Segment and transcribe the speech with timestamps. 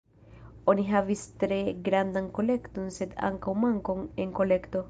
[0.71, 4.77] Oni havis tre grandan kolekton sed ankaŭ mankon en kolekto.